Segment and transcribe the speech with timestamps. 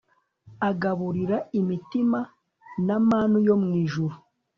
[0.69, 2.19] agaburira imitima
[2.85, 4.15] na manu yo mwijuru